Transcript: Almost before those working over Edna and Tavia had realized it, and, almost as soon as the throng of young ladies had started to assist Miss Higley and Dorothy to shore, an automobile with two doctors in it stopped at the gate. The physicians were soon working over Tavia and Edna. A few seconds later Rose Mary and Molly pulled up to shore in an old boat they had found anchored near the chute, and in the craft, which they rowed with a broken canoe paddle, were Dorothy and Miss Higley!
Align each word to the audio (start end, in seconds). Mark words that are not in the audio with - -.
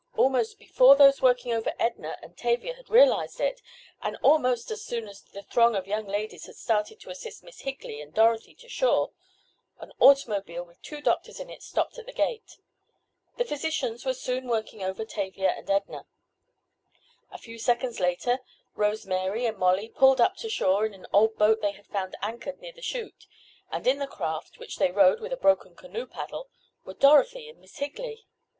Almost 0.17 0.57
before 0.57 0.95
those 0.95 1.21
working 1.21 1.53
over 1.53 1.73
Edna 1.77 2.17
and 2.23 2.35
Tavia 2.35 2.73
had 2.73 2.89
realized 2.89 3.39
it, 3.39 3.61
and, 4.01 4.17
almost 4.23 4.71
as 4.71 4.83
soon 4.83 5.07
as 5.07 5.21
the 5.21 5.43
throng 5.43 5.75
of 5.75 5.85
young 5.85 6.07
ladies 6.07 6.47
had 6.47 6.55
started 6.55 6.99
to 7.01 7.11
assist 7.11 7.43
Miss 7.43 7.59
Higley 7.59 8.01
and 8.01 8.11
Dorothy 8.11 8.55
to 8.55 8.67
shore, 8.67 9.11
an 9.79 9.93
automobile 9.99 10.63
with 10.63 10.81
two 10.81 11.01
doctors 11.01 11.39
in 11.39 11.51
it 11.51 11.61
stopped 11.61 11.99
at 11.99 12.07
the 12.07 12.13
gate. 12.13 12.57
The 13.37 13.45
physicians 13.45 14.03
were 14.03 14.15
soon 14.15 14.47
working 14.47 14.81
over 14.81 15.05
Tavia 15.05 15.51
and 15.51 15.69
Edna. 15.69 16.07
A 17.29 17.37
few 17.37 17.59
seconds 17.59 17.99
later 17.99 18.39
Rose 18.73 19.05
Mary 19.05 19.45
and 19.45 19.59
Molly 19.59 19.87
pulled 19.87 20.19
up 20.19 20.35
to 20.37 20.49
shore 20.49 20.83
in 20.83 20.95
an 20.95 21.05
old 21.13 21.37
boat 21.37 21.61
they 21.61 21.73
had 21.73 21.85
found 21.85 22.17
anchored 22.23 22.59
near 22.59 22.73
the 22.73 22.81
chute, 22.81 23.27
and 23.71 23.85
in 23.85 23.99
the 23.99 24.07
craft, 24.07 24.57
which 24.57 24.77
they 24.77 24.89
rowed 24.91 25.19
with 25.19 25.31
a 25.31 25.37
broken 25.37 25.75
canoe 25.75 26.07
paddle, 26.07 26.49
were 26.85 26.95
Dorothy 26.95 27.47
and 27.47 27.59
Miss 27.59 27.77
Higley! 27.77 28.25